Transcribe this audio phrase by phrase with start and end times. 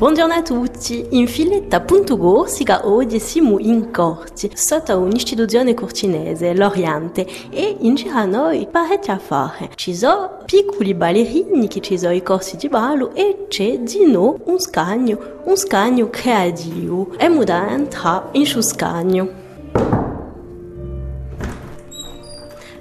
[0.00, 7.96] Buongiorno a tutti, in filetta.gorsica oggi siamo in corti sotto un'istituzione cortinese, l'Oriente, e in
[7.96, 9.68] giro a noi parecchie affari.
[9.74, 14.38] Ci sono piccoli ballerini che ci sono i corsi di ballo e c'è di noi
[14.44, 17.10] un scagno, un scagno creativo.
[17.18, 19.39] E muda entrare in suo scagno.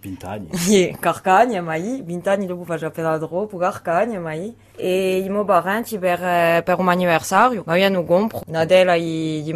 [0.00, 0.48] Vent'anni.
[0.68, 4.54] Ie, Carcagna, mai, vent'anni dopo faccio appena troppo, Carcagna, mai.
[4.76, 9.42] E i miei parenti per, eh, per un anniversario mi hanno comprato una della di,
[9.42, 9.52] di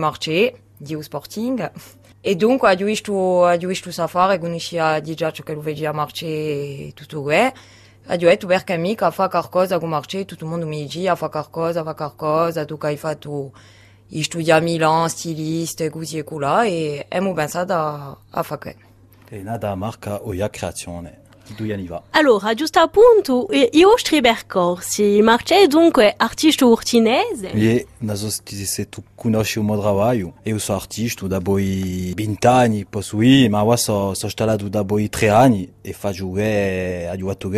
[1.03, 1.71] Sporting.
[2.23, 2.69] E dunque
[3.67, 7.59] visto safari, conoscia di già ciò che lo vedi a Marcello e tutto questo.
[8.07, 8.77] Ho detto perché
[9.11, 9.29] fa
[9.79, 11.29] con Marcello, tutto il mondo mi dice fa
[11.85, 11.95] fa
[12.65, 13.53] tu che hai fatto
[14.09, 18.43] i studi a Milan, stiliste, così e colà, e abbiamo pensato a, a
[19.31, 19.35] questo.
[19.35, 20.51] E nata marca Oia
[21.87, 22.03] Fa.
[22.11, 25.21] Allora, giusto appunto, i vostri percorsi.
[25.23, 27.51] Marcello è dunque artista urtinese?
[27.53, 32.87] E naso se tu conosci il mio lavoro, io sono artista da poi 20 anni,
[32.89, 35.95] posso ir, ma ora sono so installato da poi 3 anni e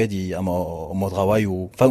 [0.06, 1.90] di lavoro, fa,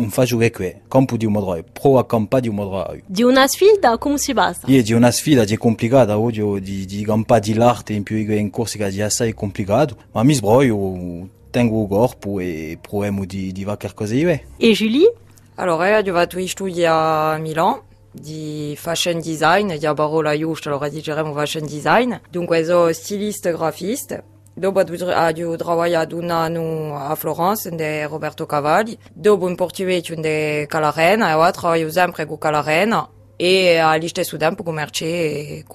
[0.52, 2.98] qui, campo di un lavoro, pro a campa di un lavoro.
[3.06, 4.68] Di una sfida, come si passa?
[4.68, 8.50] E di una sfida di complicata, oggi di, di campa di l'arte in più in
[8.50, 13.64] corsi che è assai complicato, ma mi sbroglio tengo il corpo e proviamo di, di
[13.64, 14.44] fare qualcosa di bene.
[14.58, 15.14] E Julie?
[15.56, 20.90] Allora, io ho fatto gli studi a Milano di fashion design, di parola giusta, allora
[20.90, 22.16] diciamo fashion design.
[22.30, 24.24] Dunque, sono stilista grafista.
[24.54, 28.98] Dopo ho lavorato un anno a Florence, di Roberto Cavalli.
[29.14, 33.08] Dopo in Portuguese, di Calarena, e ora lavoro sempre con Calarena.
[33.44, 35.66] E allo stesso tempo con Merce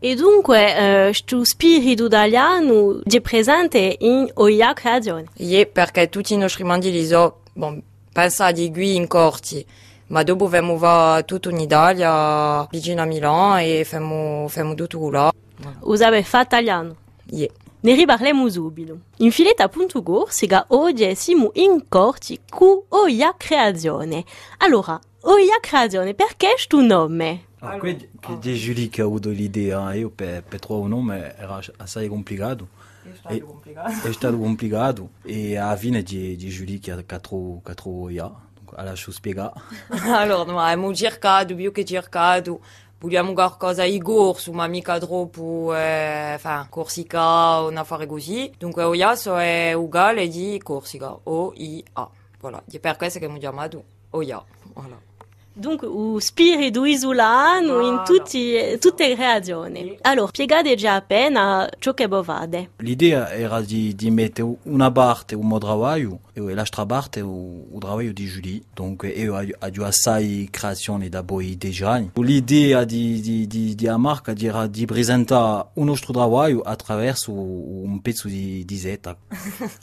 [0.00, 5.26] e dunque, eh, sto spirito italiano è presente in Oia Creazione?
[5.36, 7.80] Ie, perché tutti i nostri mandili sono, bon,
[8.12, 9.64] pensati qui in corti,
[10.08, 15.32] ma dopo abbiamo va tutto in Italia, vicino a Milano, e facciamo, facciamo tutto là.
[15.82, 16.96] Usate fatto italiano?
[17.30, 17.48] Ie.
[17.82, 18.98] Ne riparliamo subito.
[19.18, 24.24] In filetta.gorsica oggi siamo in corti con Oia Creazione.
[24.58, 27.44] Allora, Oia Creazione, perché questo nome?
[27.60, 31.36] Ah, qui che di Julie che ha avuto l'idea, io per, per trovare un nome
[31.36, 32.66] era assai complicato.
[33.04, 34.08] È stato complicato.
[34.08, 37.70] È stato complicato e alla fine di, di Julie che ha, che ha trovato, che
[37.70, 39.52] ha trovato Oia, dunque lascio spiegare.
[40.10, 42.60] allora, no, abbiamo cercato, più che cercato,
[42.98, 48.50] vogliamo qualcosa di corso, ma mica troppo, eh, enfin, Corsica, un affare così.
[48.58, 52.10] Dunque Oia so è uguale di Corsica, O-I-A.
[52.40, 54.42] Voilà, per questo che abbiamo chiamato Oia.
[54.74, 55.10] Voilà.
[55.54, 58.02] Dunque, lo spirito isolano in Voilà.
[58.04, 59.98] tutti, tutte le creazioni.
[60.00, 62.70] Allora, spiegate già appena ciò che bovate.
[62.78, 65.34] L'idea era di, di mettere una parte
[66.31, 67.26] il mio lavoro e il,
[67.74, 68.62] il lavoro di Julie.
[68.72, 72.10] Donc io ho, ho assai creazioni da poi dieci anni.
[72.14, 78.00] L'idea di, di, di, di la marca era di presentare il nostro lavoro attraverso un
[78.00, 79.16] pezzo di, di seta.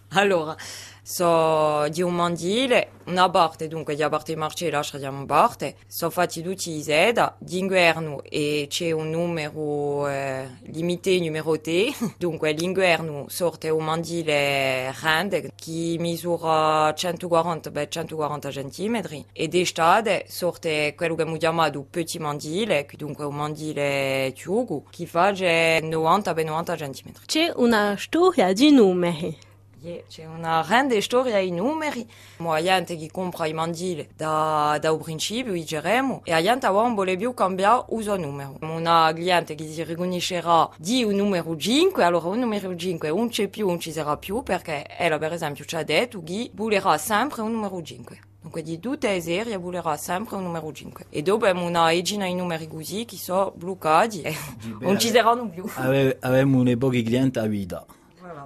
[0.09, 0.55] Allora,
[1.01, 6.71] so di un mandile, una parte, dunque di parte marce lasciamo parte, sono fatti tutti
[6.71, 14.93] i seda, d'inverno e c'è un numero eh, limite numeroté, dunque l'inverno sorte un mandile
[14.99, 22.21] grande che misura 140 per 140 cm e d'estate sorte quello che abbiamo chiamato petit
[22.21, 27.11] mandile, dunque un mandile chiugo, che fa 90 per 90 cm.
[27.25, 29.48] C'è una storia di numeri.
[29.81, 32.05] Yeah, c'è una grande storia ai numeri.
[32.37, 36.95] La gente che compra i mandili da, da un principio, diremo, e la gente non
[36.95, 38.57] vuole più cambiare il suo numero.
[38.59, 43.47] Una cliente che si riconoscerà di un numero 5, allora un numero 5 non c'è
[43.47, 47.41] più, non ci sarà più, perché ella per esempio ci ha detto che volerà sempre
[47.41, 48.19] un numero 5.
[48.41, 51.05] Dunque di tutte le serie volerà sempre un numero 5.
[51.09, 54.35] E dopo abbiamo una decina di numeri così che sono bloccati e
[54.81, 55.63] non ci saranno più.
[55.75, 57.85] Avevamo un pochi clienti a vita.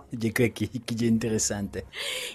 [0.09, 0.23] Voilà.
[0.23, 1.85] di che che è interessante.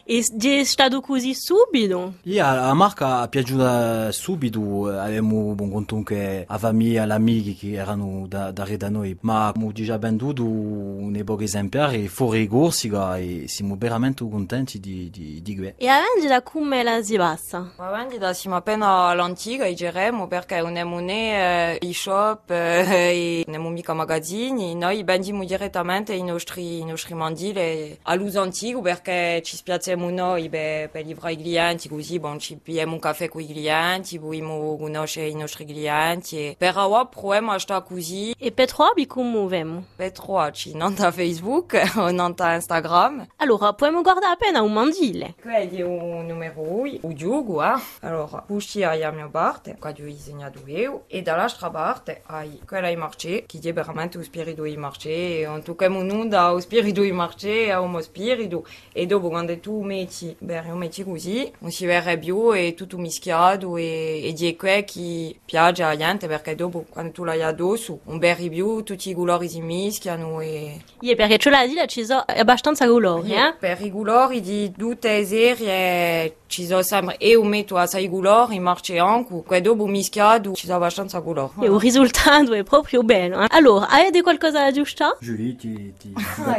[0.05, 2.15] E è stato così subito?
[2.23, 7.73] Yeah, la marca è piaciuta subito, avevamo buon conto che la famiglia, gli amici che
[7.73, 13.44] erano da, da, da noi, ma abbiamo già venduto un pochi esemplari fuori Corsica e
[13.47, 15.82] siamo veramente contenti di, di, di questo.
[15.82, 17.73] E la vendita come la si passa?
[17.76, 23.55] La vendita siamo appena all'antica, diremmo, perché non abbiamo né eh, e-shop eh, e non
[23.55, 27.58] abbiamo mica magazzini, noi vendiamo direttamente i nostri, i nostri mandili
[28.03, 32.99] all'uso antico perché ci noi beh, per livrare i clienti, così bon, ci pigliamo un
[32.99, 37.85] caffè con i clienti, vogliamo conoscere i nostri clienti e per ora proviamo a stare
[37.85, 38.35] così.
[38.39, 39.85] E per trovi come vemo?
[39.97, 43.27] Per trovarci non da Facebook non da Instagram.
[43.37, 45.35] Allora, possiamo guardare appena un mandile.
[45.41, 47.81] Quello è un numero 1, o gioco, eh?
[48.01, 52.97] Allora, questi è la mia parte, ho disegnato io, e dall'altra parte hai quella di
[52.97, 57.03] marché, che è veramente lo spirito di marché, in tutto caso non da lo spirito
[57.03, 61.87] di marché, a uno spirito, e dopo quando tu metti, beh, metti così, non si
[61.87, 66.85] vede più, è tutto mischiato, e, e di quello che piace a gente, perché dopo,
[66.89, 70.81] quando tu l'hai addosso, un bel più, tutti i colori si mischiano, e...
[71.00, 73.55] Yeah, perché ce l'ha dit, ci sono abbastanza colori, eh?
[73.59, 78.59] Per i colori di tutte le serie ci sono sempre e un metto assai colori
[78.59, 81.53] marce anche, poi dopo mischiato ci sono abbastanza colori.
[81.61, 83.43] E il risultato è proprio bello.
[83.43, 83.47] Eh?
[83.50, 85.17] Allora, avete qualcosa da aggiustare?
[85.21, 86.56] Julie, ti, ti, ti Ah,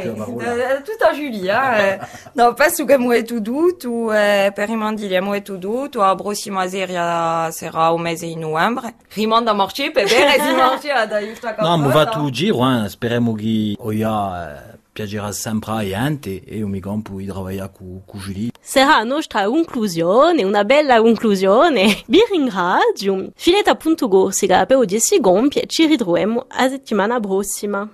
[0.74, 0.82] la parola.
[0.82, 2.08] Tutto a Julie.
[2.34, 6.16] No, penso che mu è tutto, tu, eh, per i mandili mu è tutto, la
[6.16, 8.96] prossima serie sarà un mese di novembre.
[9.14, 12.84] Rimanda a marce, per bene si marce ad aiutare No, ma va tutto il giro,
[12.84, 12.90] eh.
[12.90, 18.20] speriamo che Oia eh, piacerà sempre a gente e mi campo di lavorare con, con
[18.20, 18.52] Julie.
[18.60, 22.04] Sarà la nostra conclusione, una bella conclusione.
[22.06, 23.30] Vi ringrazio.
[23.36, 27.88] Filetta.go, si per oggi si compie, ci ritroviamo a settimana prossima.